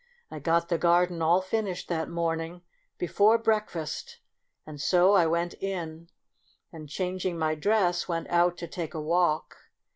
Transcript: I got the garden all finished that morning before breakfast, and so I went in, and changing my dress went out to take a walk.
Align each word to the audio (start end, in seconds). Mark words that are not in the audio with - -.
I 0.31 0.39
got 0.39 0.67
the 0.69 0.79
garden 0.79 1.21
all 1.21 1.41
finished 1.43 1.87
that 1.89 2.09
morning 2.09 2.63
before 2.97 3.37
breakfast, 3.37 4.17
and 4.65 4.81
so 4.81 5.13
I 5.13 5.27
went 5.27 5.53
in, 5.61 6.09
and 6.71 6.89
changing 6.89 7.37
my 7.37 7.53
dress 7.53 8.07
went 8.07 8.27
out 8.31 8.57
to 8.57 8.67
take 8.67 8.95
a 8.95 8.99
walk. 8.99 9.57